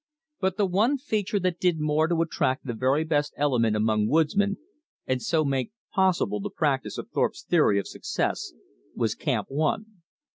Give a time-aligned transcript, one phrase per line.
[0.39, 4.57] But the one feature that did more to attract the very best element among woodsmen,
[5.05, 8.51] and so make possible the practice of Thorpe's theory of success,
[8.95, 10.01] was Camp One.